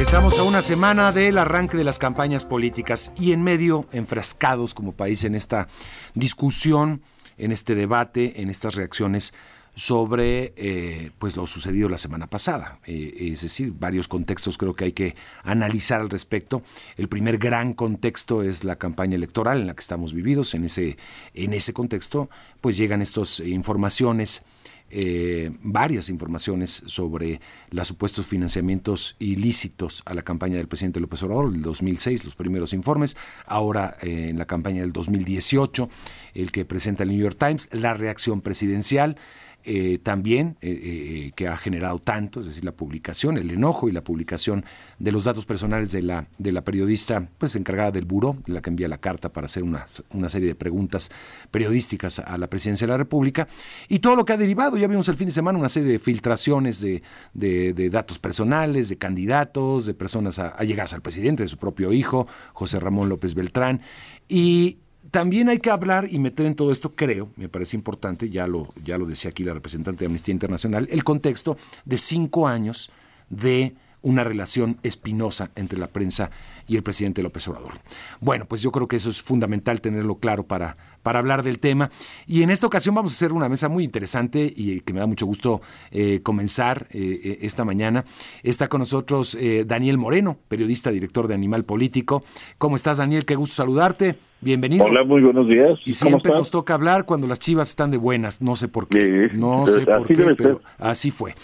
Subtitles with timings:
[0.00, 4.92] Estamos a una semana del arranque de las campañas políticas y en medio, enfrascados como
[4.92, 5.68] país en esta
[6.14, 7.02] discusión,
[7.36, 9.34] en este debate, en estas reacciones
[9.74, 12.80] sobre eh, pues lo sucedido la semana pasada.
[12.86, 16.62] Eh, es decir, varios contextos creo que hay que analizar al respecto.
[16.96, 20.54] El primer gran contexto es la campaña electoral en la que estamos vividos.
[20.54, 20.96] En ese,
[21.34, 22.30] en ese contexto,
[22.62, 24.42] pues llegan estas informaciones
[24.90, 31.52] eh, varias informaciones sobre los supuestos financiamientos ilícitos a la campaña del presidente López Obrador,
[31.52, 33.16] del 2006, los primeros informes,
[33.46, 35.88] ahora eh, en la campaña del 2018,
[36.34, 39.16] el que presenta el New York Times, la reacción presidencial,
[39.64, 43.92] eh, también eh, eh, que ha generado tanto, es decir, la publicación, el enojo y
[43.92, 44.64] la publicación
[44.98, 48.62] de los datos personales de la, de la periodista pues encargada del buró, de la
[48.62, 51.10] que envía la carta para hacer una, una serie de preguntas
[51.50, 53.48] periodísticas a la presidencia de la República,
[53.88, 55.98] y todo lo que ha derivado, ya vimos el fin de semana una serie de
[55.98, 57.02] filtraciones de,
[57.34, 62.80] de, datos personales, de candidatos, de personas allegadas al presidente, de su propio hijo, José
[62.80, 63.82] Ramón López Beltrán,
[64.28, 64.78] y
[65.10, 68.68] también hay que hablar y meter en todo esto, creo, me parece importante, ya lo,
[68.84, 72.90] ya lo decía aquí la representante de Amnistía Internacional, el contexto de cinco años
[73.28, 76.30] de una relación espinosa entre la prensa
[76.70, 77.72] y el presidente López Obrador.
[78.20, 81.90] Bueno, pues yo creo que eso es fundamental tenerlo claro para, para hablar del tema.
[82.28, 85.06] Y en esta ocasión vamos a hacer una mesa muy interesante y que me da
[85.06, 85.60] mucho gusto
[85.90, 88.04] eh, comenzar eh, eh, esta mañana.
[88.44, 92.22] Está con nosotros Daniel Moreno, periodista, director de Animal Político.
[92.56, 93.24] ¿Cómo estás, Daniel?
[93.24, 94.16] Qué gusto saludarte.
[94.42, 94.86] Bienvenido.
[94.86, 95.78] Hola, muy buenos días.
[95.84, 99.28] Y siempre nos toca hablar cuando las chivas están de buenas, no sé por qué.
[99.34, 101.34] no sé por qué, pero así fue.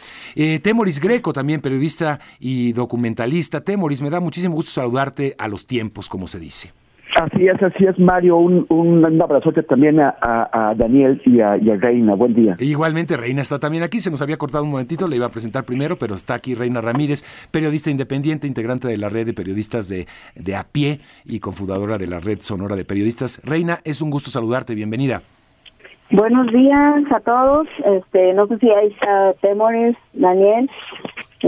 [0.63, 3.63] Temoris Greco, también periodista y documentalista.
[3.63, 6.73] Temoris, me da muchísimo gusto saludarte a los tiempos, como se dice.
[7.17, 8.37] Así es, así es, Mario.
[8.37, 12.15] Un, un, abrazote también a, Daniel y a, Reina.
[12.15, 12.57] Buen día.
[12.59, 14.01] igualmente, Reina está también aquí.
[14.01, 16.83] Se nos había cortado un momentito, le iba a presentar primero, pero está aquí Reina
[16.83, 21.97] Ramírez, periodista independiente, integrante de la red de periodistas de, de a pie y cofundadora
[21.97, 23.41] de la red sonora de periodistas.
[23.45, 24.75] Reina, es un gusto saludarte.
[24.75, 25.23] Bienvenida.
[26.11, 27.67] Buenos días a todos.
[27.85, 28.95] Este, no sé si hay
[29.41, 30.71] temores, Daniel.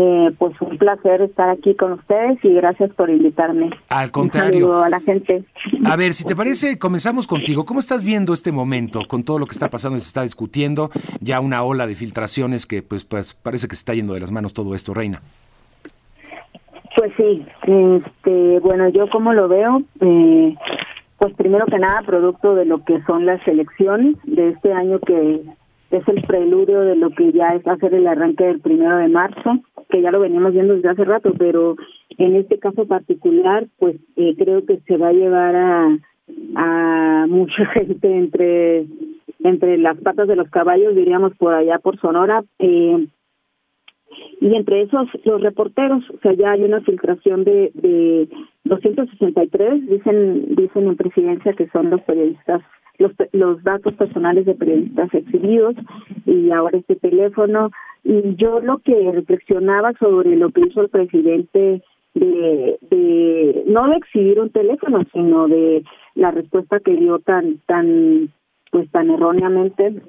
[0.00, 3.70] Eh, pues un placer estar aquí con ustedes y gracias por invitarme.
[3.88, 4.84] Al contrario.
[4.84, 5.42] a la gente.
[5.84, 7.64] A ver, si te parece, comenzamos contigo.
[7.64, 10.90] ¿Cómo estás viendo este momento con todo lo que está pasando y se está discutiendo?
[11.20, 14.30] Ya una ola de filtraciones que pues, pues parece que se está yendo de las
[14.30, 15.20] manos todo esto, Reina.
[16.96, 20.54] Pues sí, este, bueno, yo como lo veo, eh,
[21.18, 25.42] pues primero que nada producto de lo que son las elecciones de este año que
[25.90, 29.58] es el preludio de lo que ya es hacer el arranque del primero de marzo,
[29.88, 31.76] que ya lo veníamos viendo desde hace rato, pero
[32.16, 35.98] en este caso particular, pues eh, creo que se va a llevar a,
[36.56, 38.86] a mucha gente entre
[39.40, 43.06] entre las patas de los caballos, diríamos por allá por Sonora, eh,
[44.40, 48.28] y entre esos los reporteros, o sea, ya hay una filtración de, de
[48.64, 52.62] 263, dicen dicen en presidencia que son los periodistas
[52.98, 55.74] los, los datos personales de periodistas exhibidos
[56.26, 57.70] y ahora este teléfono.
[58.04, 61.82] Y yo lo que reflexionaba sobre lo que hizo el presidente
[62.14, 68.30] de, de no de exhibir un teléfono, sino de la respuesta que dio tan, tan,
[68.70, 70.02] pues tan erróneamente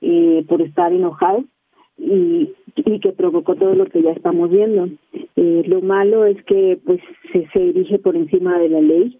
[0.00, 1.44] eh, por estar enojado
[1.96, 4.88] y, y que provocó todo lo que ya estamos viendo.
[5.36, 7.00] Eh, lo malo es que pues
[7.32, 9.18] se, se dirige por encima de la ley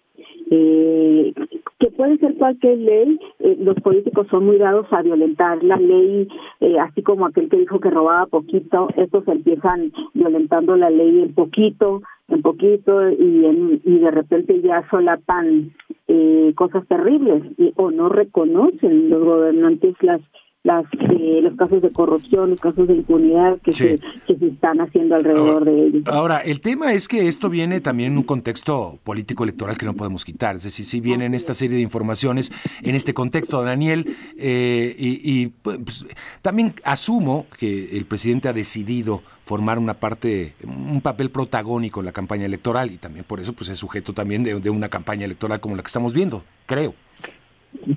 [0.51, 1.33] eh,
[1.79, 6.29] que puede ser cualquier ley, eh, los políticos son muy dados a violentar la ley,
[6.61, 11.35] eh, así como aquel que dijo que robaba poquito, estos empiezan violentando la ley en
[11.35, 15.73] poquito, en poquito, y, en, y de repente ya solapan
[16.09, 20.21] eh, cosas terribles, y, o no reconocen los gobernantes las
[20.65, 24.81] las eh, los casos de corrupción, los casos de impunidad que, se, que se están
[24.81, 26.03] haciendo alrededor de ellos.
[26.07, 29.93] Ahora, el tema es que esto viene también en un contexto político electoral que no
[29.93, 32.51] podemos quitar, es decir, si vienen esta serie de informaciones
[32.83, 36.07] en este contexto, Daniel, eh, y, pues,
[36.41, 42.13] también asumo que el presidente ha decidido formar una parte, un papel protagónico en la
[42.13, 45.77] campaña electoral y también por eso pues es sujeto también de una campaña electoral como
[45.77, 46.95] la que estamos viendo, creo.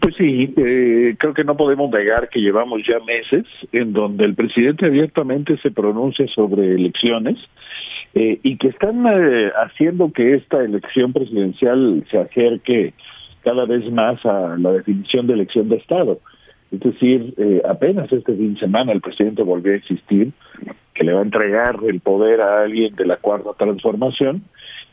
[0.01, 4.33] Pues sí, eh, creo que no podemos negar que llevamos ya meses en donde el
[4.33, 7.38] presidente abiertamente se pronuncia sobre elecciones
[8.15, 12.94] eh, y que están eh, haciendo que esta elección presidencial se acerque
[13.44, 16.19] cada vez más a la definición de elección de Estado.
[16.69, 17.33] Es decir,
[17.63, 20.33] apenas este fin de semana el presidente volvió a insistir
[20.94, 24.44] que le va a entregar el poder a alguien de la cuarta transformación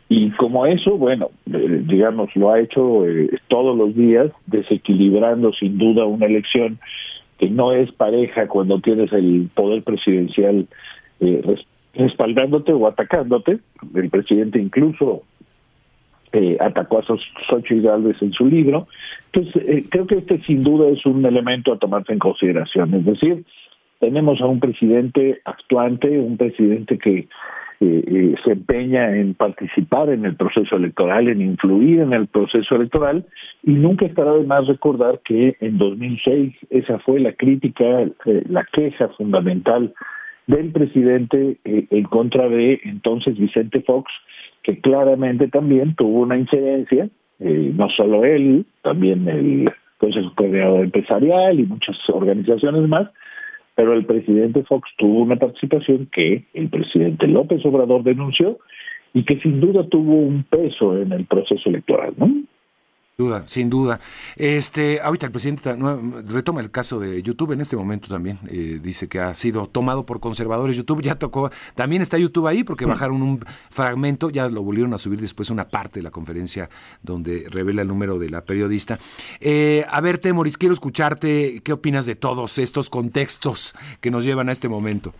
[0.08, 5.78] y como eso, bueno, eh, digamos, lo ha hecho eh, todos los días, desequilibrando sin
[5.78, 6.78] duda una elección
[7.38, 10.66] que no es pareja cuando tienes el poder presidencial
[11.20, 11.56] eh,
[11.94, 13.58] respaldándote o atacándote.
[13.94, 15.22] El presidente incluso
[16.32, 17.04] eh, atacó a
[17.48, 18.88] Xochitl Gálvez en su libro.
[19.32, 22.92] Entonces, eh, creo que este sin duda es un elemento a tomarse en consideración.
[22.94, 23.44] Es decir,
[24.00, 27.28] tenemos a un presidente actuante, un presidente que
[27.80, 33.24] eh, se empeña en participar en el proceso electoral, en influir en el proceso electoral,
[33.62, 37.84] y nunca estará de más recordar que en 2006 esa fue la crítica,
[38.24, 39.92] la queja fundamental
[40.46, 44.10] del presidente en contra de entonces Vicente Fox,
[44.62, 47.08] que claramente también tuvo una incidencia,
[47.40, 53.08] eh, no solo él, también el Consejo Coordinador Empresarial y muchas organizaciones más,
[53.74, 58.58] pero el presidente Fox tuvo una participación que el presidente López Obrador denunció
[59.12, 62.30] y que sin duda tuvo un peso en el proceso electoral, ¿no?
[63.16, 64.00] Duda, sin duda.
[64.34, 65.76] Este, ahorita el presidente
[66.26, 68.40] retoma el caso de YouTube en este momento también.
[68.48, 70.76] Eh, dice que ha sido tomado por conservadores.
[70.76, 73.40] YouTube ya tocó, también está YouTube ahí porque bajaron un
[73.70, 76.68] fragmento, ya lo volvieron a subir después una parte de la conferencia
[77.02, 78.98] donde revela el número de la periodista.
[79.40, 81.60] Eh, a ver, Temoris, quiero escucharte.
[81.62, 85.14] ¿Qué opinas de todos estos contextos que nos llevan a este momento?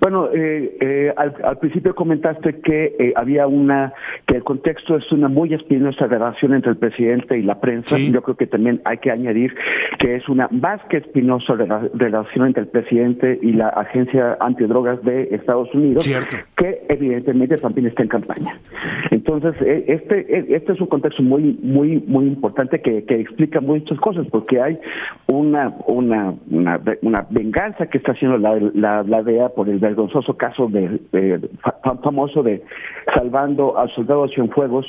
[0.00, 3.92] Bueno, eh, eh, al, principio comentaste que eh, había una,
[4.26, 7.98] que el contexto es una muy espinosa relación entre el presidente y la prensa.
[7.98, 9.54] Yo creo que también hay que añadir
[9.98, 11.54] que es una más que espinosa
[11.94, 16.08] relación entre el presidente y la Agencia Antidrogas de Estados Unidos,
[16.56, 18.58] que evidentemente también está en campaña.
[19.10, 23.60] Entonces, e, este, e, este es un contexto muy, muy, muy importante que, que explica
[23.60, 24.78] muchas cosas, porque hay
[25.26, 30.68] una, una, una, venganza que está haciendo la, la, la DEA por el vergonzoso caso
[30.68, 31.00] de,
[32.02, 32.62] famoso de
[33.14, 34.86] salvando al soldado Cienfuegos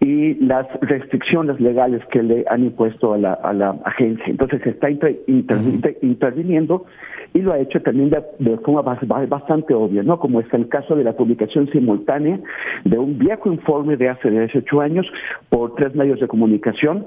[0.00, 4.26] y las restricciones legales que le han impuesto a la, a la agencia.
[4.26, 6.84] Entonces está interviniendo
[7.32, 10.18] y lo ha hecho también de, forma bastante obvia, ¿no?
[10.18, 12.40] Como es el caso de la publicación simultánea
[12.84, 15.06] de un viejo informe de hace 18 años
[15.48, 17.06] por tres medios de comunicación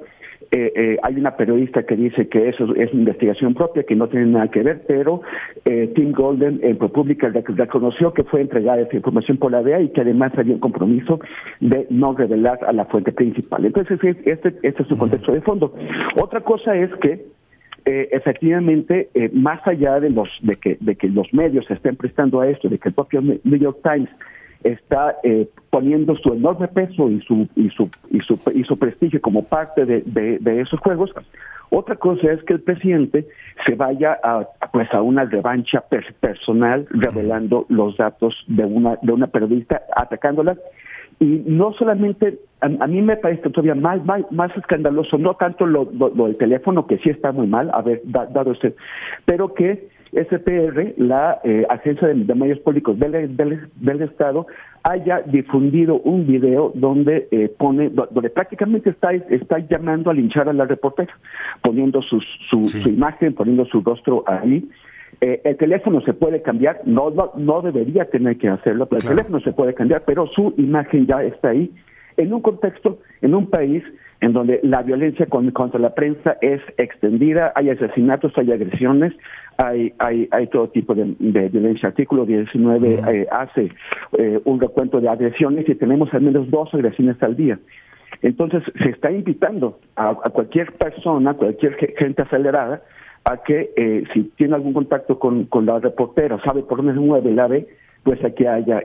[0.56, 4.28] eh, eh, hay una periodista que dice que eso es investigación propia, que no tiene
[4.28, 5.24] nada que ver, pero
[5.66, 9.90] eh, Tim Golden en ProPublica reconoció que fue entregada esa información por la DEA y
[9.90, 11.20] que además había un compromiso
[11.60, 13.66] de no revelar a la fuente principal.
[13.66, 15.74] Entonces, este, este es su contexto de fondo.
[16.22, 17.26] Otra cosa es que
[17.86, 21.96] eh, efectivamente, eh, más allá de los de que de que los medios se estén
[21.96, 24.10] prestando a esto, de que el propio New York Times
[24.64, 29.22] está eh, poniendo su enorme peso y su y su y su, y su prestigio
[29.22, 31.12] como parte de, de, esos juegos.
[31.70, 33.28] Otra cosa es que el presidente
[33.66, 35.84] se vaya a pues a una revancha
[36.20, 40.56] personal revelando los datos de una de una periodista atacándola
[41.20, 46.38] y no solamente a, mí me parece todavía más más, escandaloso no tanto lo, del
[46.38, 48.74] teléfono que sí está muy mal haber dado usted
[49.26, 54.48] pero que SPR, la eh, Agencia de, Medios Públicos del, del, Estado,
[54.84, 60.54] haya difundido un video donde eh, pone, donde prácticamente está, está llamando a linchar a
[60.54, 61.14] la reportera,
[61.62, 64.70] poniendo su, su, imagen, poniendo su rostro ahí.
[65.22, 69.40] Eh, el teléfono se puede cambiar, no, no, debería tener que hacerlo, pero el teléfono
[69.40, 71.72] se puede cambiar, pero su imagen ya está ahí,
[72.18, 73.84] en un contexto, en un país
[74.24, 79.12] en donde la violencia contra la prensa es extendida, hay asesinatos, hay agresiones,
[79.58, 81.04] hay, hay, hay todo tipo de,
[81.50, 81.90] violencia.
[81.90, 83.70] Artículo 19 eh, hace
[84.18, 87.60] eh, un recuento de agresiones y tenemos al menos dos agresiones al día.
[88.22, 92.82] Entonces, se está invitando a, cualquier persona, cualquier gente acelerada,
[93.26, 97.00] a que eh, si tiene algún contacto con, con la reportera, sabe por dónde se
[97.02, 97.68] mueve la ve,
[98.04, 98.84] pues aquí haya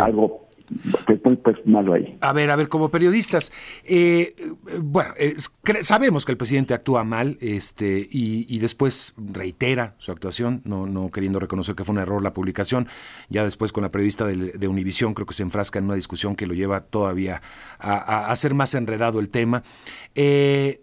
[0.00, 0.45] algo
[1.22, 2.16] pues, pues, malo ahí.
[2.20, 3.52] A ver, a ver, como periodistas,
[3.84, 4.34] eh,
[4.80, 5.14] bueno,
[5.82, 11.38] sabemos que el presidente actúa mal este, y, después reitera su actuación, no, no queriendo
[11.38, 12.88] reconocer que fue un error la publicación.
[13.28, 16.34] Ya después con la periodista de, de Univisión creo que se enfrasca en una discusión
[16.34, 17.42] que lo lleva todavía
[17.78, 19.62] a, hacer más enredado el tema.
[20.14, 20.80] Eh,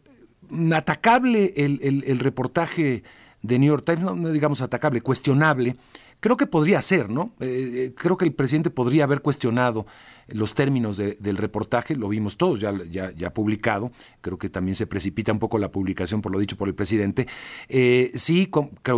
[0.73, 3.03] atacable el, el, reportaje
[3.41, 5.75] de New York Times, no digamos atacable, cuestionable,
[6.23, 7.33] creo que podría ser, ¿no?
[7.41, 9.85] Eh, eh, creo que el presidente podría haber cuestionado
[10.29, 15.33] los términos del reportaje, lo vimos todos ya, ya, publicado, creo que también se precipita
[15.33, 17.27] un poco la publicación por lo dicho por el presidente.
[17.67, 18.49] Eh, sí,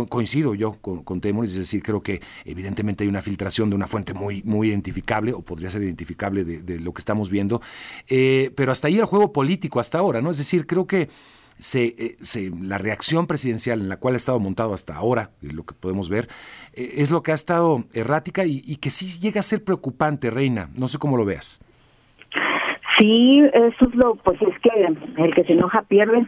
[0.08, 4.14] coincido yo con, con es decir, creo que evidentemente hay una filtración de una fuente
[4.14, 7.60] muy, muy identificable, o podría ser identificable de, lo que estamos viendo,
[8.06, 10.30] pero hasta ahí el juego político hasta ahora, ¿no?
[10.30, 11.08] Es decir, creo que
[11.58, 15.74] se, se, la reacción presidencial en la cual ha estado montado hasta ahora, lo que
[15.74, 16.28] podemos ver,
[16.74, 20.68] eh, es lo que ha estado errática y, que sí llega a ser preocupante, Reina.
[20.76, 21.60] No sé cómo lo veas.
[22.98, 24.70] Sí, eso es lo, pues es que
[25.22, 26.26] el que se enoja pierde.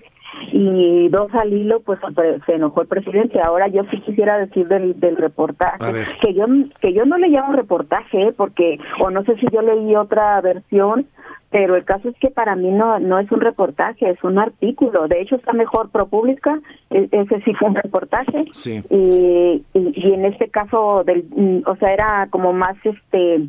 [0.52, 1.99] y dos al hilo, pues
[2.47, 3.40] se enojó el presidente.
[3.40, 6.47] Ahora yo sí quisiera decir del, del reportaje, que yo
[6.80, 11.06] que yo no le llamo reportaje, porque, o no sé si yo leí otra versión,
[11.50, 15.08] pero el caso es que para mí no no es un reportaje, es un artículo.
[15.08, 18.44] De hecho, está mejor ProPublica, e, ese sí fue un reportaje.
[18.52, 18.82] Sí.
[18.90, 23.48] Y, y, en este caso, del, mm, o sea, era como más este.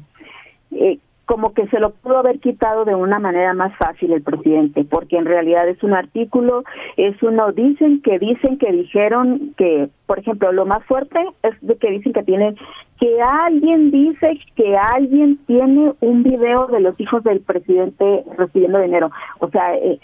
[0.71, 4.83] Eh, como que se lo pudo haber quitado de una manera más fácil el presidente,
[4.83, 6.63] porque en realidad es un artículo,
[6.97, 11.77] es uno, dicen que dicen que dijeron que, por ejemplo, lo más fuerte es de
[11.77, 12.55] que dicen que tiene,
[12.99, 19.09] que alguien dice que alguien tiene un video de los hijos del presidente recibiendo dinero.
[19.39, 19.99] O sea, eh,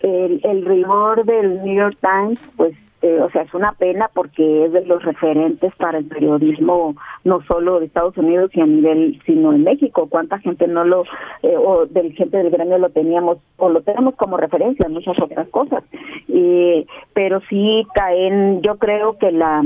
[0.00, 2.74] el, el rigor del New York Times, pues
[3.04, 7.42] eh, o sea, es una pena porque es de los referentes para el periodismo, no
[7.42, 10.06] solo de Estados Unidos y a nivel, sino en México.
[10.08, 11.04] ¿Cuánta gente no lo,
[11.42, 15.20] eh, o del gente del gremio lo teníamos, o lo tenemos como referencia en muchas
[15.20, 15.84] otras cosas?
[17.14, 19.62] pero sí caen, yo creo que la,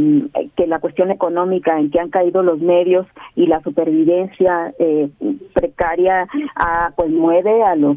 [0.54, 5.08] que la cuestión económica en que han caído los medios y la supervivencia eh,
[5.54, 7.96] precaria, ah, pues mueve a los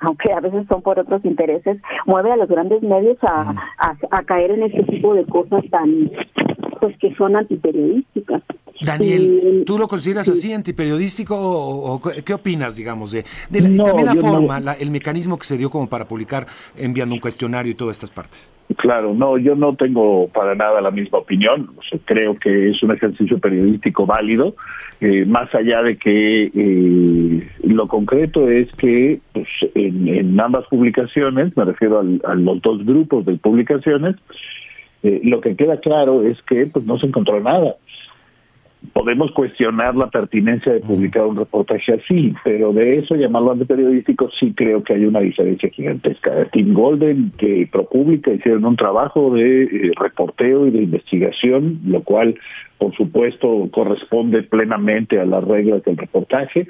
[0.00, 3.54] aunque a veces son por otros intereses, mueve a los grandes medios a,
[4.10, 6.10] a, caer en este tipo de cosas tan,
[6.80, 8.42] pues que son antiperiodísticas.
[8.80, 14.90] Daniel, ¿tú lo consideras así antiperiodístico o, qué opinas, digamos, de, también la forma, el
[14.90, 18.52] mecanismo que se dio como para publicar enviando un cuestionario y todas estas partes?
[18.76, 21.70] Claro, no, yo no tengo para nada la misma opinión.
[22.04, 24.54] creo que es un ejercicio periodístico válido,
[25.00, 31.64] eh, más allá de que eh, lo concreto es que pues, en, ambas publicaciones, me
[31.64, 34.16] refiero a los dos grupos de publicaciones,
[35.02, 37.76] eh, lo que queda claro es que pues no se encontró nada
[38.92, 44.54] podemos cuestionar la pertinencia de publicar un reportaje así, pero de eso llamarlo antiperiodístico sí
[44.56, 46.46] creo que hay una diferencia gigantesca.
[46.52, 52.36] Tim Golden que ProPublica hicieron un trabajo de eh, reporteo y de investigación, lo cual
[52.78, 56.68] por supuesto corresponde plenamente a las reglas del reportaje.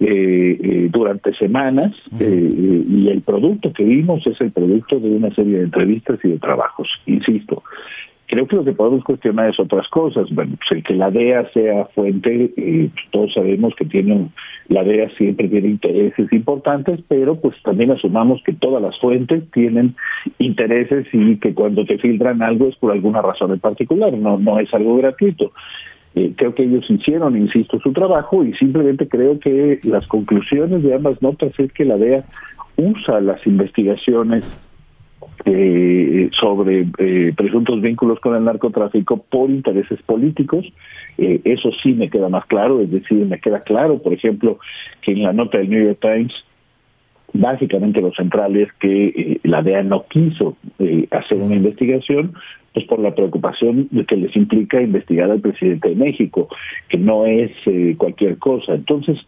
[0.00, 5.58] Eh, eh, durante semanas y el producto que vimos es el producto de una serie
[5.58, 7.64] de entrevistas y de trabajos, insisto.
[8.28, 10.28] Creo que lo que podemos cuestionar es otras cosas.
[10.30, 14.28] Bueno, pues el que la DEA sea fuente, eh, todos sabemos que tiene
[14.68, 19.96] la DEA siempre tiene intereses importantes, pero pues también asumamos que todas las fuentes tienen
[20.38, 24.60] intereses y que cuando te filtran algo es por alguna razón en particular, no, no
[24.60, 25.52] es algo gratuito.
[26.18, 30.92] Eh, creo que ellos hicieron, insisto, su trabajo y simplemente creo que las conclusiones de
[30.92, 32.24] ambas notas es que la DEA
[32.76, 34.44] usa las investigaciones
[35.44, 40.66] eh, sobre eh, presuntos vínculos con el narcotráfico por intereses políticos.
[41.18, 44.58] Eh, eso sí me queda más claro, es decir, me queda claro, por ejemplo,
[45.02, 46.32] que en la nota del New York Times,
[47.32, 50.56] básicamente lo central es que la DEA no quiso
[51.12, 52.34] hacer una investigación
[52.74, 56.48] pues por la preocupación que les implica investigar al presidente de México,
[56.88, 57.50] que no es
[57.96, 58.74] cualquier cosa.
[58.74, 59.18] Entonces,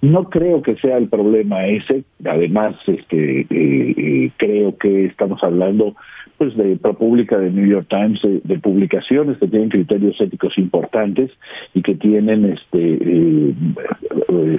[0.00, 2.04] no creo que sea el problema ese.
[2.24, 5.96] Además, este, eh, eh, creo que estamos hablando
[6.38, 11.30] pues de ProPublica, de New York Times, de, publicaciones que tienen criterios éticos importantes
[11.74, 13.54] y que tienen este eh,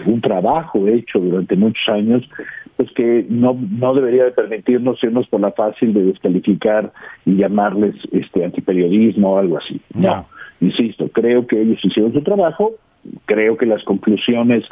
[0.05, 2.29] un trabajo hecho durante muchos años,
[2.75, 6.91] pues que no no debería de permitirnos irnos por la fácil de descalificar
[7.25, 9.79] y llamarles este antiperiodismo o algo así.
[9.95, 10.25] no.
[10.61, 12.73] insisto, creo que ellos hicieron su trabajo,
[13.25, 14.65] creo que las conclusiones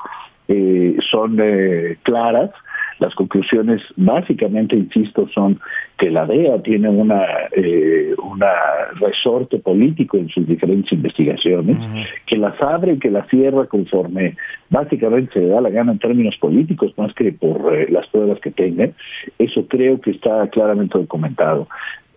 [0.47, 2.51] eh, son eh, claras.
[2.99, 5.59] Las conclusiones, básicamente, insisto, son
[5.97, 8.51] que la DEA tiene una, eh, una
[8.99, 11.77] resorte político en sus diferentes investigaciones,
[12.25, 14.35] que las abre y que las cierra conforme
[14.69, 18.39] básicamente se le da la gana en términos políticos, más que por eh, las pruebas
[18.39, 18.93] que tengan.
[19.37, 21.67] Eso creo que está claramente documentado.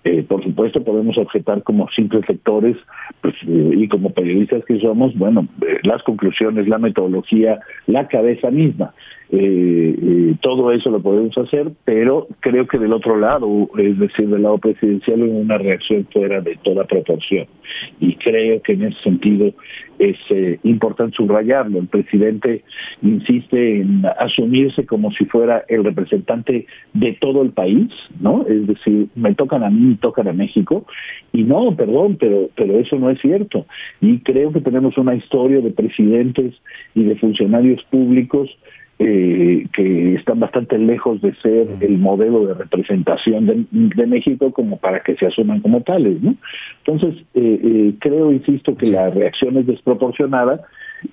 [0.03, 2.77] Eh, por supuesto, podemos objetar como simples lectores
[3.21, 8.51] pues, eh, y como periodistas que somos, bueno, eh, las conclusiones, la metodología, la cabeza
[8.51, 8.95] misma.
[10.41, 14.59] Todo eso lo podemos hacer, pero creo que del otro lado, es decir, del lado
[14.59, 17.47] presidencial, hay una reacción fuera de toda proporción.
[18.01, 19.53] Y creo que en ese sentido
[20.01, 20.17] es
[20.65, 21.79] importante subrayarlo.
[21.79, 22.65] El presidente
[23.03, 28.45] insiste en asumirse como si fuera el representante de todo el país, ¿no?
[28.49, 30.87] Es decir, me tocan a mí, tocan a México,
[31.33, 33.67] y no, perdón, pero, pero eso no es cierto.
[34.01, 36.55] Y creo que tenemos una historia de presidentes
[36.95, 38.51] y de funcionarios públicos
[39.03, 45.01] eh, que están bastante lejos de ser el modelo de representación de, México como para
[45.01, 46.35] que se asuman como tales, ¿no?
[46.85, 50.61] Entonces, eh, eh, creo, insisto, que la reacción es desproporcionada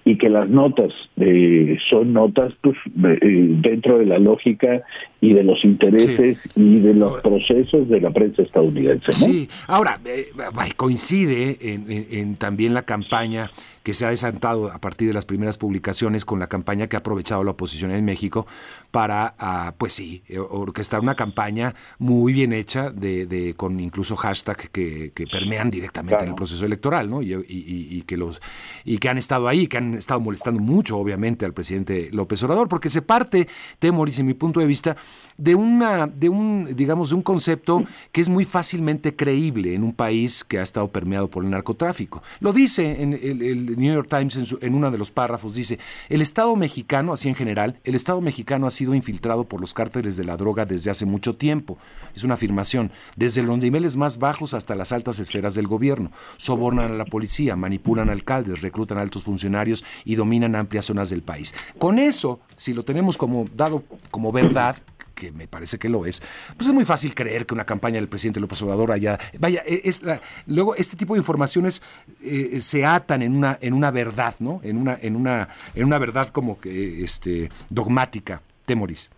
[0.06, 2.76] y que las notas eh, son notas pues,
[3.22, 4.84] eh, dentro de la lógica
[5.22, 9.12] y de los intereses y de los procesos de la prensa estadounidense.
[9.14, 10.28] Sí, ahora eh,
[10.76, 13.50] coincide en, también la campaña
[13.88, 17.00] que se ha desatado a partir de las primeras publicaciones con la campaña que ha
[17.00, 18.46] aprovechado la oposición en México
[18.92, 25.14] para, ah, pues sí, orquestar una campaña muy bien hecha de, con incluso hashtag que,
[25.32, 27.22] permean directamente en el proceso electoral, ¿no?
[27.22, 28.42] Y, que los
[28.84, 32.68] y que han estado ahí, que han estado molestando mucho, obviamente, al presidente López Obrador,
[32.68, 33.48] porque se parte,
[33.80, 34.98] Temoris, en mi punto de vista,
[35.38, 39.94] de una, de un, digamos, de un concepto que es muy fácilmente creíble en un
[39.94, 42.22] país que ha estado permeado por el narcotráfico.
[42.42, 45.80] Lo dice en el New York Times en, uno de los párrafos dice,
[46.10, 50.18] el Estado mexicano, así en general, el Estado mexicano ha sido infiltrado por los cárteles
[50.18, 51.78] de la droga desde hace mucho tiempo.
[52.16, 56.12] Es una afirmación, desde los niveles más bajos hasta las altas esferas del gobierno.
[56.38, 61.54] Sobornan a la policía, manipulan alcaldes, reclutan altos funcionarios y dominan amplias zonas del país.
[61.78, 64.78] Con eso, si lo tenemos como dado como verdad,
[65.18, 66.22] que me parece que lo es,
[66.56, 69.20] pues es muy fácil creer que una campaña del presidente López Obrador haya...
[69.40, 71.82] Vaya, e, es la, luego este tipo de informaciones
[72.24, 74.62] eh, se atan en una, en una verdad, ¿no?
[74.64, 78.42] En una, en una, en una verdad como que este, dogmática.
[78.66, 79.10] Temoris.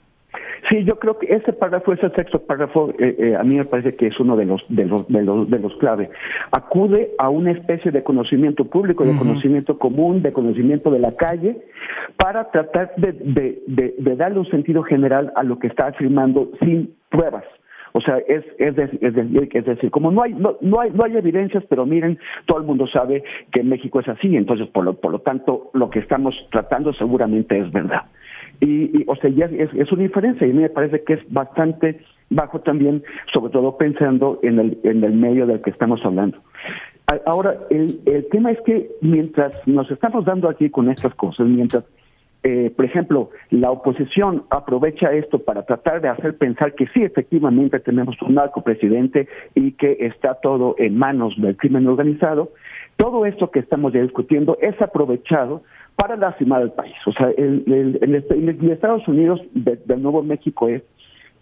[0.70, 3.96] Sí, yo creo que ese párrafo, ese sexto párrafo, eh, eh, a mí me parece
[3.96, 6.12] que es uno de los de los de los, de los clave.
[6.52, 11.58] Acude a una especie de conocimiento público, de conocimiento común, de conocimiento de la calle,
[12.18, 16.94] para tratar de, de, de, darle un sentido general a lo que está afirmando sin
[17.10, 17.46] pruebas.
[17.94, 21.18] O sea, es, es, es, es, decir, como no hay, no, no, hay, no hay
[21.18, 25.12] evidencias, pero miren, todo el mundo sabe que México es así, entonces por lo, por
[25.12, 28.04] lo tanto lo que estamos tratando seguramente es verdad.
[28.62, 32.00] Y, o sea, ya es, es una diferencia y me parece que es bastante
[32.30, 36.38] bajo también, sobre todo pensando en el, en el medio del que estamos hablando.
[37.25, 41.84] Ahora, el, el tema es que mientras nos estamos dando aquí con estas cosas, mientras,
[42.44, 47.80] eh, por ejemplo, la oposición aprovecha esto para tratar de hacer pensar que sí, efectivamente
[47.80, 52.51] tenemos un narco presidente y que está todo en manos del crimen organizado,
[52.98, 55.63] todo esto que estamos ya discutiendo es aprovechado
[56.00, 56.96] para lastimar al país.
[57.06, 60.82] O sea, el, Estados Unidos del Nuevo México es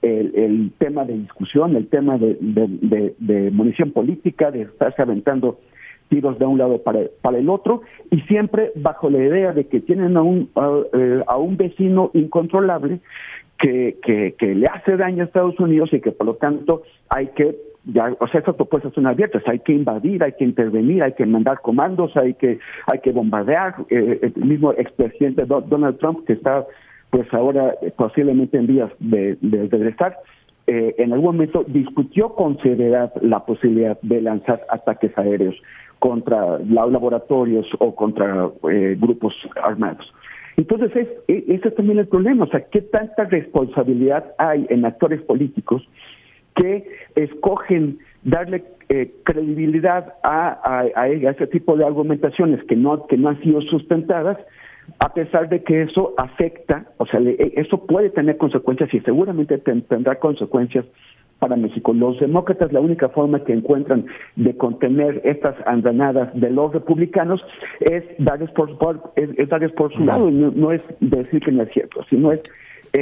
[0.01, 5.59] el, tema de discusión, el tema de, munición política, de estarse aventando
[6.09, 10.17] tiros de un lado para, el otro, y siempre bajo la idea de que tienen
[10.17, 12.99] a un, a, eh, un vecino incontrolable
[13.59, 17.55] que, que le hace daño a Estados Unidos y que por lo tanto hay que
[17.93, 21.25] ya, o sea, esas propuestas son abiertas, hay que invadir, hay que intervenir, hay que
[21.25, 22.59] mandar comandos, hay que,
[22.91, 23.75] hay que bombardear.
[23.89, 26.65] Eh, el mismo expresidente Donald Trump, que está
[27.09, 30.17] pues ahora posiblemente en vías de, regresar,
[30.67, 35.55] eh, en algún momento discutió con seriedad la posibilidad de lanzar ataques aéreos
[35.99, 40.13] contra laboratorios o contra eh, grupos armados.
[40.57, 44.85] Entonces, es, e, ese es también el problema, o sea, ¿qué tanta responsabilidad hay en
[44.85, 45.87] actores políticos
[46.57, 53.29] que escogen darle eh, credibilidad a, a, ese tipo de argumentaciones que no, que no
[53.29, 54.37] han sido sustentadas,
[54.99, 59.57] a pesar de que eso afecta, o sea, e, eso puede tener consecuencias y seguramente
[59.57, 60.85] tendrá consecuencias
[61.39, 61.93] para México.
[61.93, 67.41] Los demócratas la única forma que encuentran de contener estas andanadas de los republicanos
[67.81, 68.69] es darles por,
[69.15, 72.41] es, darles por su lado, no, no es decir que no es cierto, sino es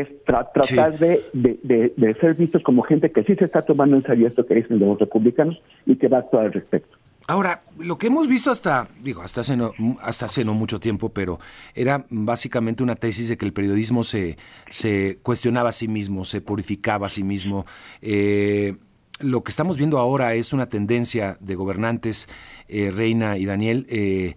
[0.01, 4.27] es tratar de, de, ser vistos como gente que sí se está tomando en serio
[4.27, 6.97] esto que dicen los republicanos y que va a actuar al respecto.
[7.27, 11.09] Ahora, lo que hemos visto hasta, digo, hasta hace no, hasta hace no mucho tiempo,
[11.09, 11.39] pero
[11.73, 14.37] era básicamente una tesis de que el periodismo se,
[14.69, 17.65] se cuestionaba a sí mismo, se purificaba a sí mismo.
[18.03, 18.75] Eh,
[19.19, 22.27] lo que estamos viendo ahora es una tendencia de gobernantes,
[22.67, 24.35] eh, Reina y Daniel, eh,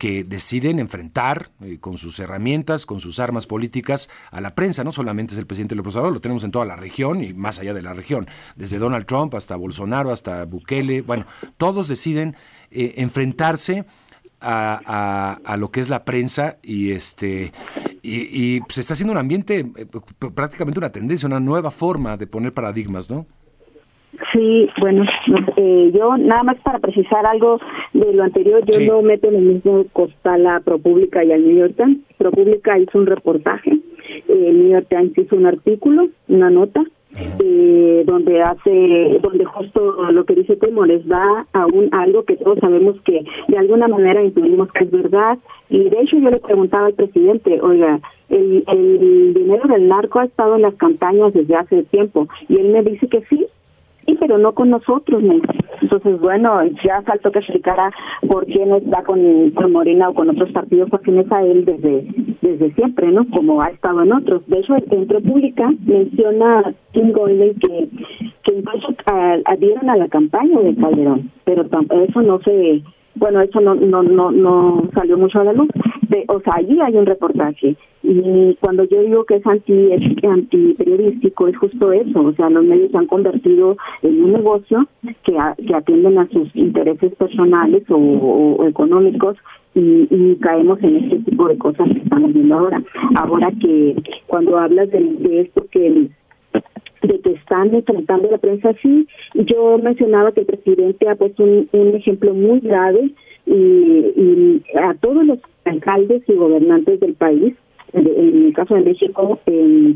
[0.00, 4.82] que deciden enfrentar eh, con sus herramientas, con sus armas políticas a la prensa.
[4.82, 7.58] No solamente es el presidente López Obrador, lo tenemos en toda la región y más
[7.58, 11.02] allá de la región, desde Donald Trump hasta Bolsonaro, hasta Bukele.
[11.02, 11.26] Bueno,
[11.58, 12.34] todos deciden
[12.70, 13.84] eh, enfrentarse
[14.40, 17.52] a, lo que es la prensa y este
[18.02, 19.86] y, se está haciendo un ambiente eh,
[20.34, 23.26] prácticamente una tendencia, una nueva forma de poner paradigmas, ¿no?
[24.32, 25.04] Sí, bueno,
[25.56, 27.58] eh, yo nada más para precisar algo
[27.92, 31.56] de lo anterior, yo no meto en el mismo costal a ProPublica y al New
[31.56, 31.98] York Times.
[32.16, 36.84] ProPublica hizo un reportaje, eh, el New York Times hizo un artículo, una nota,
[37.42, 42.58] eh, donde hace, donde justo lo que dice Temores da a un algo que todos
[42.60, 45.38] sabemos que de alguna manera intuimos que es verdad.
[45.70, 50.24] Y de hecho yo le preguntaba al presidente, oiga, el, el dinero del narco ha
[50.26, 52.28] estado en las campañas desde hace tiempo.
[52.48, 53.44] Y él me dice que sí,
[54.10, 55.22] sí, pero no con nosotros.
[55.80, 57.92] Entonces, bueno, ya faltó que explicara
[58.28, 62.06] por qué no está con, con Morena o con otros partidos afines a él desde,
[62.42, 63.26] desde siempre, ¿no?
[63.30, 64.46] Como ha estado en otros.
[64.46, 67.88] De hecho, en Pública menciona Tim Golden que,
[68.44, 68.94] que incluso
[69.44, 72.82] adhieron a la campaña de Calderón, pero eso no se
[73.20, 75.68] bueno, eso no, no, no, no salió mucho a la luz.
[76.28, 77.76] O sea, allí hay un reportaje.
[78.02, 79.90] Y cuando yo digo que es anti,
[80.26, 82.22] antiperiodístico, es justo eso.
[82.22, 84.86] O sea, los medios se han convertido en un negocio
[85.24, 89.36] que, que atienden a sus intereses personales o, económicos
[89.74, 92.82] y, y, caemos en este tipo de cosas que estamos viendo ahora.
[93.16, 96.08] Ahora que cuando hablas de, de esto que
[97.02, 99.06] de que están enfrentando la prensa así.
[99.34, 103.10] Yo mencionaba que el presidente ha puesto un, ejemplo muy grave
[103.46, 107.54] y, a todos los alcaldes y gobernantes del país
[107.92, 109.38] en el caso de México,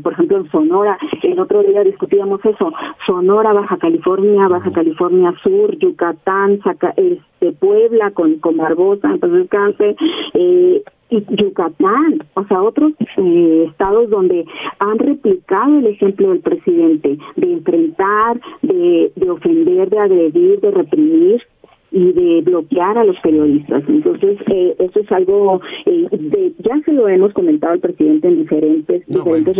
[0.03, 2.71] por ejemplo en Sonora, el otro día discutíamos eso,
[3.05, 6.59] Sonora, Baja California, Baja California Sur, Yucatán,
[6.97, 9.95] este, Puebla con, con Barbosa, entonces cáncer,
[10.33, 14.45] eh, y Yucatán, o sea, otros eh, estados donde
[14.79, 21.43] han replicado el ejemplo del presidente de enfrentar, de, de ofender, de agredir, de reprimir
[21.91, 23.83] y de bloquear a los periodistas.
[23.87, 28.39] Entonces, eh, eso es algo, eh, de, ya se lo hemos comentado al presidente en
[28.39, 29.57] diferentes diferentes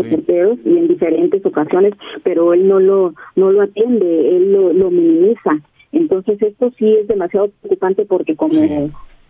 [0.66, 5.60] y en diferentes ocasiones, pero él no lo no lo atiende, él lo, lo minimiza.
[5.92, 8.54] Entonces, esto sí es demasiado preocupante porque como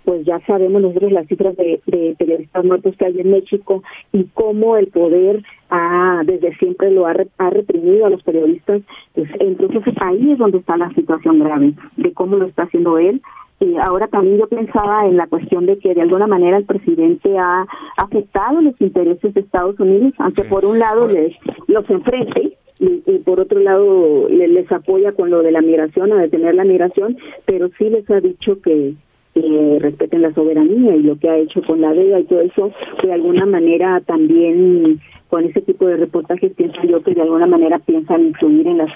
[0.06, 1.82] pues ya sabemos nosotros las cifras de,
[2.18, 7.13] periodistas muertos que hay en México y cómo el poder ha, desde siempre lo ha,
[7.50, 8.82] reprimido a los periodistas.
[9.13, 13.22] Pues, entonces ahí es donde está la situación grave, de cómo lo está haciendo él.
[13.60, 17.38] Y ahora también yo pensaba en la cuestión de que de alguna manera el presidente
[17.38, 17.65] ha
[17.98, 21.34] afectado los intereses de Estados Unidos, aunque por un lado les
[21.68, 26.56] los enfrente, y, por otro lado les apoya con lo de la migración, a detener
[26.56, 28.94] la migración, pero sí les ha dicho que,
[29.36, 32.71] que respeten la soberanía y lo que ha hecho con la DEA y todo eso,
[33.04, 37.80] de alguna manera también con ese tipo de reportajes pienso yo que de alguna manera
[37.80, 38.91] piensan influir en las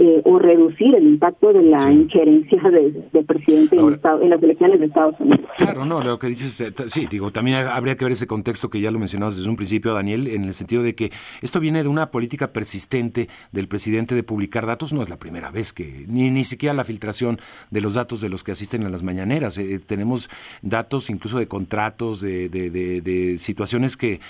[0.00, 5.16] eh, o reducir el impacto de la injerencia del presidente en, las elecciones de Estados
[5.18, 5.40] Unidos.
[5.56, 8.80] Claro, no, lo que dices, eh, sí, digo, también habría que ver ese contexto que
[8.80, 11.10] ya lo mencionabas desde un principio, Daniel, en el sentido de que
[11.42, 15.50] esto viene de una política persistente del presidente de publicar datos, no es la primera
[15.50, 17.40] vez que, ni, ni siquiera la filtración
[17.72, 20.30] de los datos de los que asisten a las mañaneras, eh, tenemos
[20.62, 24.20] datos incluso de contratos, de, de, situaciones que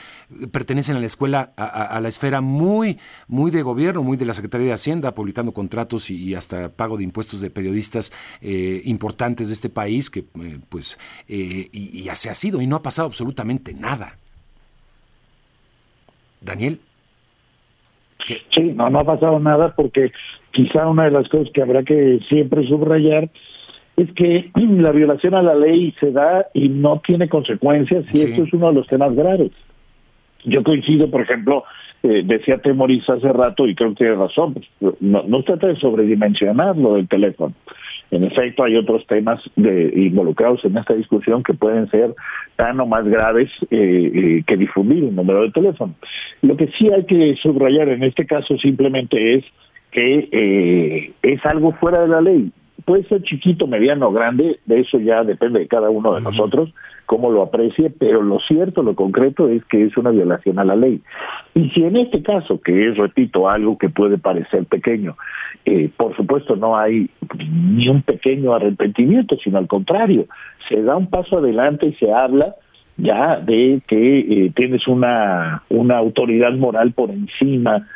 [0.50, 4.33] pertenecen a la escuela, a, a la esfera muy, muy de gobierno, muy de la
[4.33, 9.55] Secretaría de Hacienda, publicando contratos y, hasta pago de impuestos de periodistas eh, importantes de
[9.55, 10.97] este país, que eh, pues,
[11.29, 14.18] eh, y, y así ha sido, y no ha pasado absolutamente nada.
[16.40, 16.79] Daniel.
[18.55, 20.12] Sí, no, no ha pasado nada porque
[20.53, 23.29] quizá una de las cosas que habrá que siempre subrayar
[23.97, 28.44] es que la violación a la ley se da y no tiene consecuencias y esto
[28.44, 29.51] es uno de los temas graves.
[30.44, 31.64] Yo coincido, por ejemplo,
[32.02, 35.76] eh, decía Temoris hace rato, y creo que tiene razón, pues, no, no trata de
[35.76, 37.54] sobredimensionar lo del teléfono.
[38.11, 42.14] En efecto, hay otros temas de, involucrados en esta discusión que pueden ser
[42.56, 45.94] tan o más graves eh, eh, que difundir un número de teléfono.
[46.40, 49.44] Lo que sí hay que subrayar en este caso simplemente es
[49.90, 52.52] que es algo fuera de la ley
[52.85, 56.73] puede ser chiquito, mediano, grande, de eso ya depende de cada uno de nosotros,
[57.07, 60.77] cómo lo aprecie, pero lo cierto, lo concreto es que es una violación a la
[60.77, 61.01] ley.
[61.55, 65.17] Y si en este caso, que es, repito, algo que puede parecer pequeño,
[65.64, 67.11] eh, por supuesto no hay
[67.51, 70.27] ni un pequeño arrepentimiento, sino al contrario,
[70.69, 72.55] se da un paso adelante y se habla
[72.97, 77.87] ya de que eh, tienes una, una autoridad moral por encima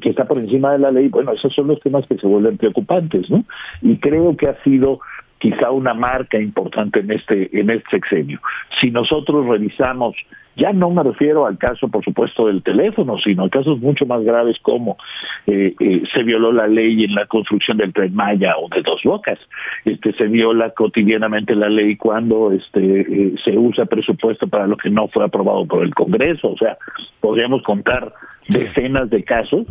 [0.00, 2.56] que está por encima de la ley, bueno, esos son los temas que se vuelven
[2.56, 3.44] preocupantes, ¿no?
[3.82, 5.00] Y creo que ha sido
[5.38, 8.40] quizá una marca importante en este en este sexenio.
[8.80, 10.16] Si nosotros revisamos,
[10.58, 14.22] ya no me refiero al caso, por supuesto, del teléfono, sino a casos mucho más
[14.24, 14.98] graves como
[15.46, 19.00] eh, eh, se violó la ley en la construcción del tren Maya o de Dos
[19.04, 19.38] Bocas,
[19.84, 24.90] este se viola cotidianamente la ley cuando este eh, se usa presupuesto para lo que
[24.90, 26.76] no fue aprobado por el Congreso, o sea,
[27.20, 28.12] podríamos contar
[28.48, 29.66] decenas de casos.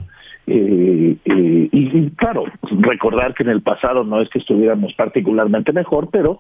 [0.49, 2.45] Eh, eh, y, claro,
[2.79, 6.39] recordar que en el pasado no es que estuviéramos particularmente mejor, pero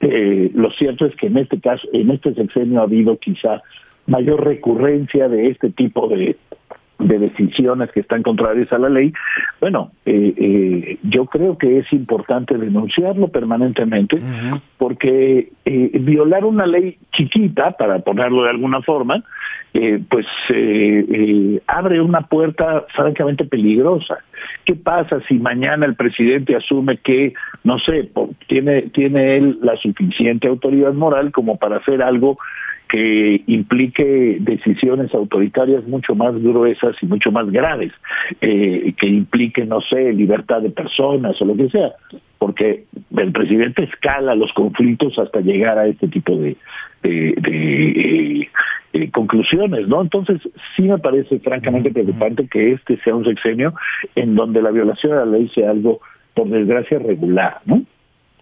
[0.00, 3.62] eh, lo cierto es que en este caso, en este sexenio ha habido quizá
[4.06, 6.36] mayor recurrencia de este tipo de,
[6.98, 9.12] de decisiones que están contrarias a la ley,
[9.60, 14.18] bueno, eh, eh, yo creo que es importante denunciarlo permanentemente
[14.78, 19.22] porque eh, violar una ley chiquita, para ponerlo de alguna forma,
[20.08, 20.24] pues
[21.66, 24.18] abre una puerta francamente peligrosa.
[24.64, 28.10] ¿Qué pasa si mañana el presidente asume que, no sé,
[28.46, 32.38] tiene, tiene él la suficiente autoridad moral como para hacer algo
[32.88, 37.92] que implique decisiones autoritarias mucho más gruesas y mucho más graves,
[38.40, 41.92] eh, que implique, no sé, libertad de personas o lo que sea,
[42.38, 42.84] porque
[43.16, 46.56] el presidente escala los conflictos hasta llegar a este tipo de,
[47.02, 48.48] de,
[48.92, 50.02] eh, conclusiones, ¿no?
[50.02, 50.40] Entonces,
[50.76, 53.74] sí me parece francamente preocupante que este sea un sexenio
[54.14, 56.00] en donde la violación de la ley sea algo,
[56.34, 57.82] por desgracia, regular, ¿no?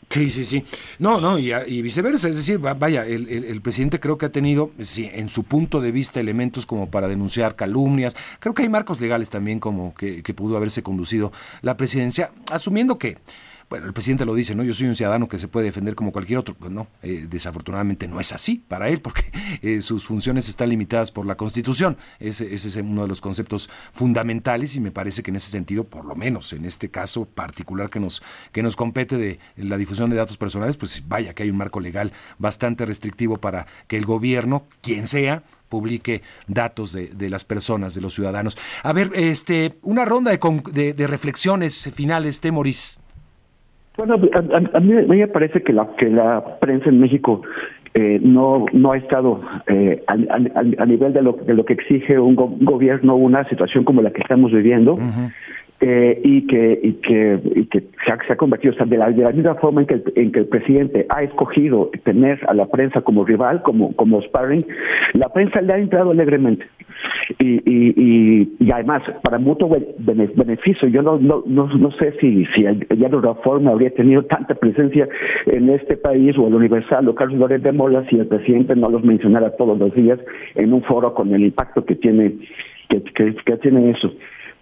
[0.08, 0.64] Sí, sí, sí.
[0.98, 2.28] No, no, y, viceversa.
[2.28, 6.20] Es decir, vaya, el, presidente creo que ha tenido, sí, en su punto de vista,
[6.20, 8.14] elementos como para denunciar calumnias.
[8.38, 12.98] Creo que hay marcos legales también como que, que pudo haberse conducido la presidencia, asumiendo
[12.98, 13.18] que
[13.68, 14.62] bueno, el presidente lo dice, ¿no?
[14.62, 16.54] Yo soy un ciudadano que se puede defender como cualquier otro.
[16.54, 19.24] Pues no, eh, desafortunadamente no es así para él, porque
[19.62, 21.96] eh, sus funciones están limitadas por la Constitución.
[22.18, 25.84] Ese, ese, es uno de los conceptos fundamentales y me parece que en ese sentido,
[25.84, 28.22] por lo menos en este caso particular que nos,
[28.52, 31.80] que nos compete de la difusión de datos personales, pues vaya que hay un marco
[31.80, 37.94] legal bastante restrictivo para que el gobierno, quien sea, publique datos de, de, las personas,
[37.94, 38.56] de los ciudadanos.
[38.82, 43.00] A ver, este, una ronda de, de reflexiones finales, Temoris.
[43.96, 44.16] Bueno,
[44.74, 47.42] a, mí, me parece que la que la prensa en México
[47.94, 52.34] eh, no no ha estado eh, a, nivel de lo, de lo que exige un
[52.34, 54.98] gobierno una situación como la que estamos viviendo
[55.86, 59.22] eh, y que y que, y que se, ha, se ha convertido de, la, de
[59.22, 62.64] la misma forma en que, el, en que el presidente ha escogido tener a la
[62.68, 64.64] prensa como rival como como sparring
[65.12, 66.64] la prensa le ha entrado alegremente.
[67.38, 72.86] Y, y, y, además para mutuo beneficio yo no no no, sé si si el
[72.88, 75.06] diario forma habría tenido tanta presencia
[75.44, 78.88] en este país o el Universal o Carlos Loret de Mola si el presidente no
[78.88, 80.18] los mencionara todos los días
[80.54, 82.36] en un foro con el impacto que tiene
[82.88, 83.02] que,
[83.44, 84.10] que tiene eso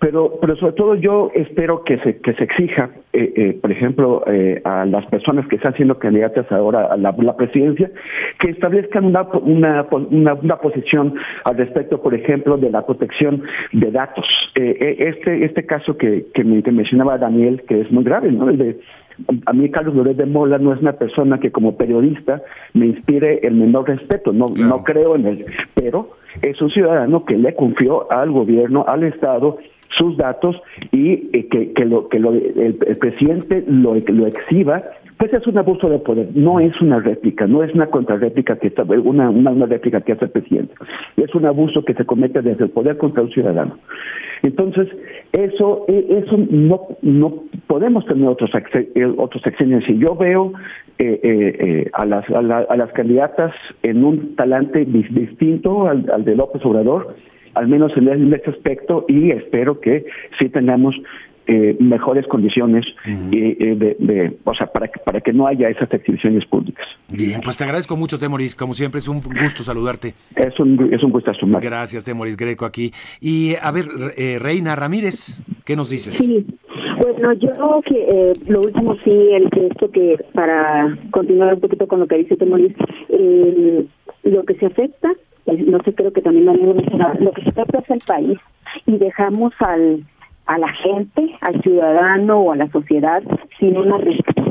[0.02, 4.24] pero pero sobre todo yo espero que se que se exija eh, eh, por ejemplo
[4.26, 7.88] eh, a las personas que están siendo candidatas ahora a la, presidencia
[8.40, 9.86] que establezcan una, una
[10.34, 14.26] una, posición al respecto por ejemplo de la protección de datos.
[14.56, 18.80] Este este caso que que, me, mencionaba Daniel que es muy grave no el de
[19.46, 23.46] a mí Carlos Loret de Mola no es una persona que como periodista me inspire
[23.46, 28.10] el menor respeto, no, no creo en él, pero es un ciudadano que le confió
[28.10, 29.58] al gobierno, al Estado,
[29.96, 30.56] sus datos
[30.90, 34.82] y eh, que, lo, que lo, el, presidente lo, exhiba,
[35.18, 38.68] pues es un abuso de poder, no es una réplica, no es una contrarréplica que
[38.68, 40.74] está, una, una, réplica que hace el presidente,
[41.16, 43.78] es un abuso que se comete desde el poder contra un ciudadano.
[44.42, 44.88] Entonces,
[45.32, 49.88] eso, e, eso no, no podemos tener otros eh, otros sexenios.
[49.88, 50.52] Y yo veo
[50.98, 56.64] eh, eh, a, las, a, las candidatas en un talante distinto al, al de López
[56.64, 57.14] Obrador,
[57.54, 60.06] al menos en este aspecto y espero que
[60.38, 60.94] sí tengamos
[61.46, 66.46] eh, mejores condiciones eh, de, o sea, para que, para que no haya esas exhibiciones
[66.46, 66.86] públicas.
[67.08, 68.54] Bien, pues te agradezco mucho, Temoris.
[68.54, 70.14] Como siempre, es un gusto saludarte.
[70.36, 72.92] Es un, es un gusto Gracias, Temoris Greco, aquí.
[73.20, 73.86] Y a ver,
[74.16, 76.14] eh, Reina Ramírez, ¿qué nos dices?
[76.14, 76.46] Sí,
[77.02, 77.50] bueno, yo
[77.86, 82.18] que eh, lo último sí, el esto que para continuar un poquito con lo que
[82.18, 82.72] dice Temoris,
[84.22, 85.12] lo que se afecta
[85.46, 88.38] no sé, creo que también lo mencionado, lo que se trata es el país
[88.86, 90.04] y dejamos al
[90.52, 93.22] a la gente, al ciudadano o a la sociedad
[93.58, 93.98] sin una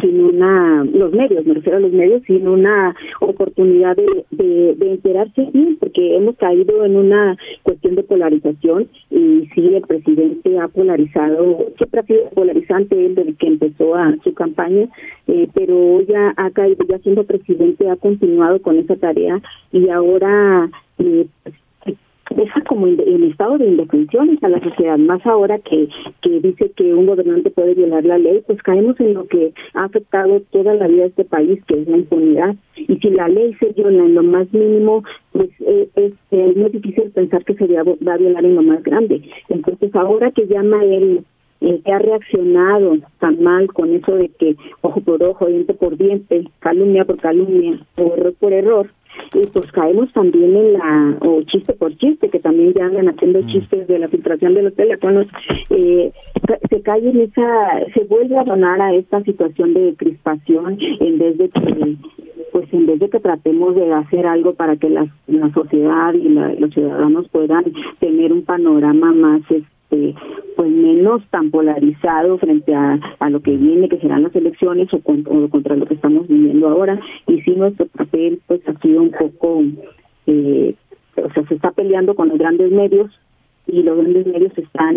[0.01, 5.47] sin una los medios, me refiero a los medios, sin una oportunidad de, de, enterarse
[5.53, 11.67] bien, porque hemos caído en una cuestión de polarización y sí el presidente ha polarizado,
[11.77, 14.87] siempre ha sido polarizante él desde que empezó a su campaña,
[15.27, 19.39] eh, pero ya ha caído, ya siendo presidente ha continuado con esa tarea
[19.71, 21.27] y ahora eh,
[22.35, 25.87] deja como en, estado de indefensión a la sociedad, más ahora que,
[26.21, 29.85] que dice que un gobernante puede violar la ley, pues caemos en lo que ha
[29.85, 32.55] afectado toda la vida de este país, que es la impunidad.
[32.75, 36.69] Y si la ley se viola en lo más mínimo, pues eh, es, es muy
[36.69, 37.81] difícil pensar que se va
[38.13, 39.21] a violar en lo más grande.
[39.49, 41.23] Entonces, ahora que llama él
[41.61, 45.95] eh, que ha reaccionado tan mal con eso de que ojo por ojo, diente por
[45.95, 48.89] diente, calumnia por calumnia, o error por error,
[49.33, 53.39] y pues caemos también en la, o chiste por chiste, que también ya andan haciendo
[53.39, 53.47] mm.
[53.47, 55.27] chistes de la filtración de los teléfonos,
[55.69, 56.11] eh,
[56.69, 61.37] se cae en esa, se vuelve a donar a esta situación de crispación en vez
[61.37, 61.95] de que
[62.51, 66.27] pues en vez de que tratemos de hacer algo para que la, la sociedad y
[66.27, 67.63] los ciudadanos puedan
[67.99, 70.15] tener un panorama más este
[70.61, 74.99] pues menos tan polarizado frente a, a lo que viene que serán las elecciones o,
[75.49, 76.99] contra lo que estamos viviendo ahora.
[77.25, 79.63] Y si nuestro papel pues ha sido un poco
[80.27, 80.75] eh,
[81.15, 83.09] o sea se está peleando con los grandes medios
[83.65, 84.95] y los grandes medios están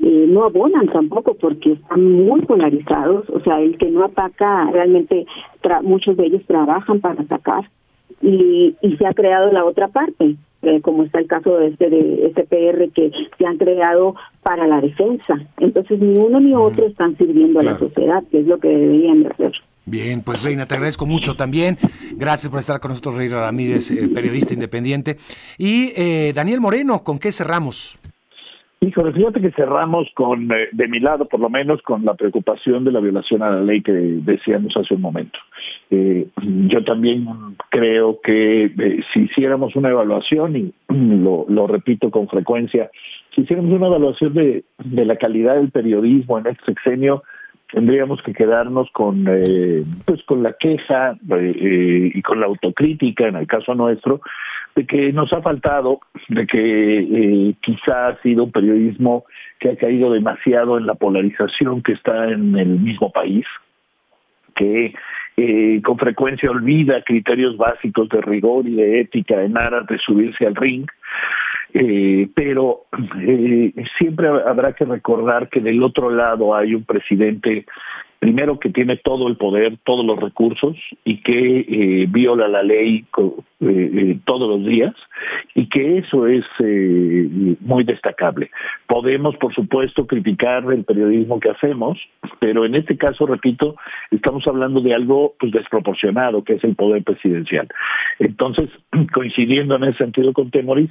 [0.00, 3.30] eh, no abonan tampoco porque están muy polarizados.
[3.30, 5.24] O sea el que no ataca realmente
[5.84, 7.70] muchos de ellos trabajan para atacar
[8.20, 11.90] y, y se ha creado la otra parte eh, como está el caso de este
[11.90, 17.16] de SPR que se han creado para la defensa entonces ni uno ni otro están
[17.16, 19.52] sirviendo a la sociedad que es lo que deberían de hacer
[19.86, 21.76] Bien, pues Reina, te agradezco mucho también.
[22.16, 25.16] Gracias por estar con nosotros, Reina Ramírez, eh, periodista independiente.
[25.58, 27.98] Y eh, Daniel Moreno, ¿con qué cerramos?
[28.80, 32.84] Híjole, fíjate que cerramos con, eh, de mi lado por lo menos, con la preocupación
[32.84, 35.38] de la violación a la ley que decíamos hace un momento.
[35.90, 37.26] Yo también
[37.68, 38.70] creo que
[39.12, 42.90] si hiciéramos una evaluación, y lo, repito con frecuencia,
[43.34, 47.24] si hiciéramos una evaluación de, la calidad del periodismo en este sexenio,
[47.72, 53.36] tendríamos que quedarnos con eh, pues con la queja eh, y con la autocrítica en
[53.36, 54.20] el caso nuestro
[54.74, 59.24] de que nos ha faltado de que eh, quizá ha sido un periodismo
[59.60, 63.46] que ha caído demasiado en la polarización que está en el mismo país
[64.56, 64.92] que
[65.42, 70.46] eh, con frecuencia olvida criterios básicos de rigor y de ética en aras de subirse
[70.46, 70.86] al ring
[71.74, 72.82] eh, pero
[73.20, 77.66] eh, siempre habrá que recordar que del otro lado hay un presidente
[78.18, 83.06] primero que tiene todo el poder, todos los recursos y que eh, viola la ley
[83.60, 84.94] eh, todos los días
[85.54, 86.44] y que eso es
[87.60, 88.50] muy destacable.
[88.86, 91.98] Podemos, por supuesto, criticar el periodismo que hacemos,
[92.40, 93.76] pero en este caso, repito,
[94.10, 97.68] estamos hablando de algo pues desproporcionado, que es el poder presidencial.
[98.18, 98.68] Entonces,
[99.14, 100.90] coincidiendo en ese sentido con Temoris,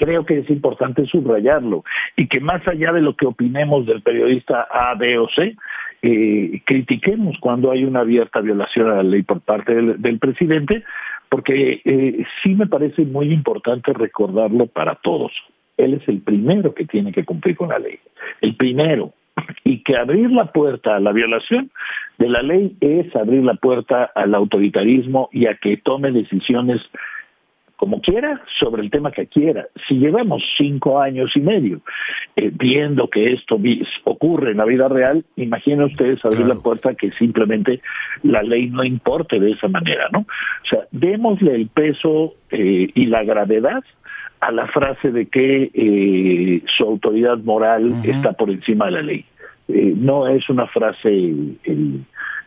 [0.00, 1.84] creo que es importante subrayarlo
[2.16, 5.54] y que más allá de lo que opinemos del periodista A, B o C,
[6.00, 10.84] eh, critiquemos cuando hay una abierta violación a la ley por parte del, presidente,
[11.28, 15.32] porque eh, sí me parece muy importante recordarlo para todos.
[15.76, 17.98] Él es el primero que tiene que cumplir con la ley,
[18.40, 19.12] el primero.
[19.64, 21.70] Y que abrir la puerta a la violación
[22.18, 26.80] de la ley es abrir la puerta al autoritarismo y a que tome decisiones
[27.80, 29.66] como quiera, sobre el tema que quiera.
[29.88, 31.80] Si llevamos cinco años y medio
[32.36, 33.58] eh, viendo que esto
[34.04, 37.80] ocurre en la vida real, imaginen ustedes abrir la puerta que simplemente
[38.22, 40.18] la ley no importe de esa manera, ¿no?
[40.18, 43.82] O sea, démosle el peso eh, y la gravedad
[44.40, 49.24] a la frase de que eh, su autoridad moral está por encima de la ley.
[49.68, 51.34] no es una frase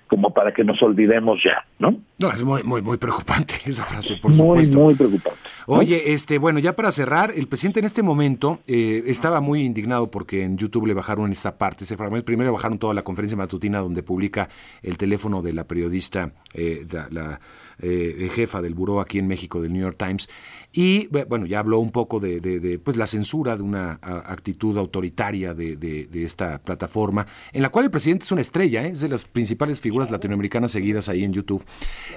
[0.07, 1.97] como para que nos olvidemos ya, ¿no?
[2.19, 4.77] No, es muy, muy, muy preocupante esa frase, por supuesto.
[4.77, 5.39] Muy, muy preocupante.
[5.65, 10.11] Oye, este, bueno, ya para cerrar, el presidente en este momento eh, estaba muy indignado
[10.11, 12.25] porque en YouTube le bajaron esta parte, ese fragmento.
[12.25, 14.49] Primero bajaron toda la conferencia matutina donde publica
[14.81, 17.39] el teléfono de la periodista, eh, la,
[17.79, 20.29] eh, jefa del buró aquí en México, del New York Times.
[20.75, 26.09] Y bueno, ya habló un poco de, pues, la censura de una actitud autoritaria de,
[26.13, 28.89] esta plataforma, en la cual el presidente es una estrella, ¿eh?
[28.89, 31.63] es de las principales figuras latinoamericanas seguidas ahí en YouTube.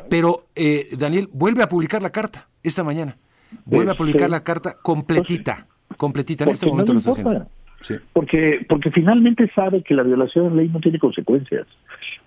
[0.09, 3.19] Pero eh, Daniel vuelve a publicar la carta esta mañana.
[3.65, 5.67] Vuelve a publicar la carta completita,
[5.97, 6.45] completita.
[6.45, 7.47] En este momento lo está haciendo.
[8.13, 11.67] Porque, porque finalmente sabe que la violación de la ley no tiene consecuencias,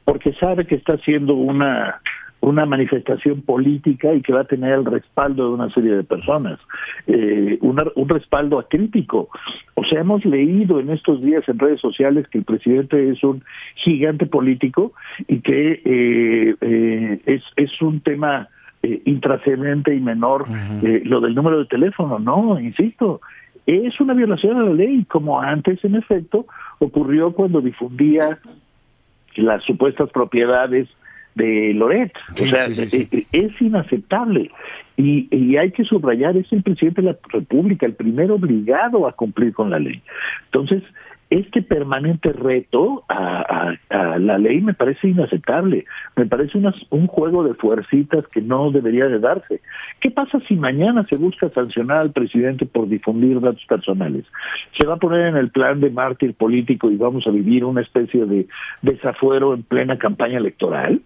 [0.05, 2.01] porque sabe que está haciendo una
[2.41, 6.59] una manifestación política y que va a tener el respaldo de una serie de personas,
[7.07, 9.29] eh, un respaldo acrítico.
[9.75, 13.43] O sea, hemos leído en estos días en redes sociales que el presidente es un
[13.75, 14.93] gigante político
[15.27, 18.47] y que eh, eh, es, es un tema
[18.81, 20.45] eh, intrascendente y menor
[20.83, 23.19] eh, lo del número de teléfono, no, insisto,
[23.65, 26.45] es una violación a la ley, como antes en efecto
[26.79, 28.39] ocurrió cuando difundía
[29.35, 30.87] las supuestas propiedades
[31.39, 32.13] de Loret.
[32.33, 34.51] o sea, eh, eh, es, inaceptable.
[34.97, 39.13] Y, y, hay que subrayar, es el presidente de la República, el primero obligado a
[39.13, 40.01] cumplir con la ley.
[40.45, 40.83] Entonces,
[41.29, 48.27] este permanente reto a, la ley me parece inaceptable, me parece un juego de fuercitas
[48.27, 49.61] que no debería de darse.
[50.01, 54.25] ¿Qué pasa si mañana se busca sancionar al presidente por difundir datos personales?
[54.79, 57.81] ¿Se va a poner en el plan de mártir político y vamos a vivir una
[57.81, 58.47] especie de
[58.81, 61.01] desafuero en plena campaña electoral?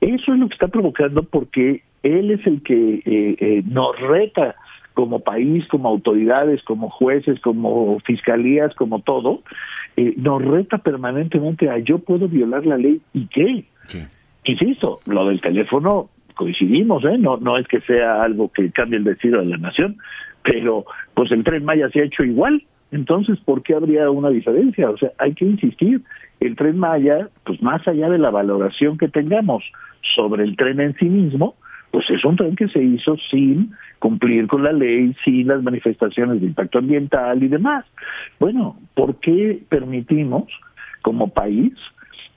[0.00, 4.56] Eso es lo que está provocando porque él es el que eh, eh, nos reta
[4.94, 9.42] como país, como autoridades, como jueces, como fiscalías, como todo,
[9.96, 13.64] eh, nos reta permanentemente a yo puedo violar la ley y qué.
[14.44, 17.16] Insisto, lo del teléfono coincidimos, ¿eh?
[17.18, 19.96] No, no es que sea algo que cambie el destino de la nación,
[20.42, 20.84] pero
[21.14, 22.62] pues el tren Maya se ha hecho igual,
[22.94, 24.88] entonces, ¿por qué habría una diferencia?
[24.90, 26.02] O sea, hay que insistir,
[26.38, 29.64] el tren Maya, pues más allá de la valoración que tengamos
[30.14, 31.56] sobre el tren en sí mismo,
[31.94, 33.70] pues es un tren que se hizo sin
[34.00, 37.84] cumplir con la ley, sin las manifestaciones de impacto ambiental y demás.
[38.40, 40.42] Bueno, ¿por qué permitimos
[41.02, 41.72] como país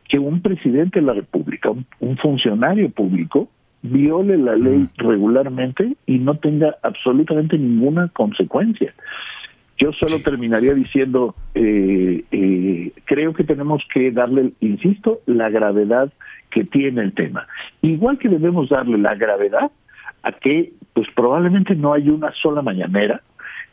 [0.10, 3.50] que un presidente de la República, un, funcionario público,
[3.82, 8.94] viole la ley regularmente y no tenga absolutamente ninguna consecuencia?
[9.78, 16.12] Yo solo terminaría diciendo, eh, eh, creo que tenemos que darle, insisto, la gravedad
[16.50, 17.48] que tiene el tema.
[17.82, 19.72] Igual que debemos darle la gravedad
[20.24, 23.22] a que, pues probablemente no hay una sola mañanera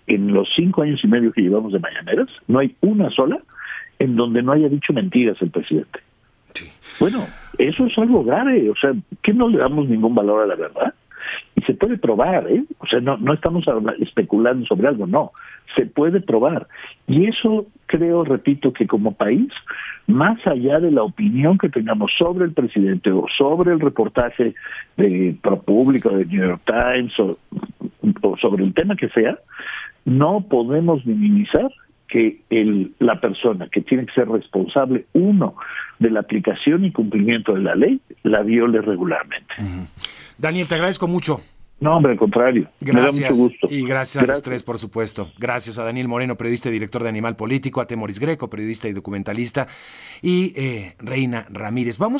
[0.06, 3.38] en los cinco años y medio que llevamos de mañaneras, no hay una sola
[3.98, 6.00] en donde no haya dicho mentiras el presidente.
[7.00, 7.26] Bueno,
[7.58, 8.92] eso es algo grave, o sea,
[9.22, 10.94] que no le damos ningún valor a la verdad
[11.54, 12.64] y se puede probar, ¿eh?
[12.78, 13.64] O sea, no, no estamos
[14.00, 15.32] especulando sobre algo, no,
[15.76, 16.66] se puede probar.
[17.06, 19.50] Y eso creo, repito, que como país,
[20.06, 24.54] más allá de la opinión que tengamos sobre el presidente o sobre el reportaje
[24.96, 27.38] de ProPublica, de New York Times o,
[28.22, 29.38] o sobre el tema que sea,
[30.04, 31.70] no podemos minimizar
[32.08, 35.56] que el, la persona que tiene que ser responsable, uno,
[35.98, 39.54] de la aplicación y cumplimiento de la ley, la viole regularmente.
[40.38, 41.40] Daniel, te agradezco mucho.
[41.80, 42.68] No, hombre, al contrario.
[42.80, 43.14] Gracias.
[43.14, 43.66] Me da mucho gusto.
[43.68, 45.30] Y gracias, a los tres, por supuesto.
[45.38, 48.92] Gracias a Daniel Moreno, periodista y director de Animal Político, a Temoris Greco, periodista y
[48.92, 49.66] documentalista,
[50.22, 51.98] y eh, Reina Ramírez.
[51.98, 52.12] Vamos